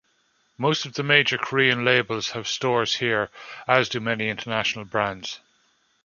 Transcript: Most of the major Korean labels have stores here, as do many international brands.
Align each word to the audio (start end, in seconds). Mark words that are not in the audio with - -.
Most 0.57 0.87
of 0.87 0.93
the 0.95 1.03
major 1.03 1.37
Korean 1.37 1.85
labels 1.85 2.31
have 2.31 2.47
stores 2.47 2.95
here, 2.95 3.29
as 3.67 3.87
do 3.87 3.99
many 3.99 4.29
international 4.29 4.83
brands. 4.85 5.39